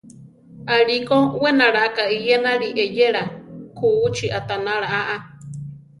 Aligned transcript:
Aʼlí 0.75 0.97
ko 1.07 1.17
we 1.41 1.49
naláka 1.57 2.03
eyénali 2.15 2.69
eyéla, 2.83 3.23
kúchi 3.77 4.25
aʼtanala 4.37 4.87
aa. 5.01 5.19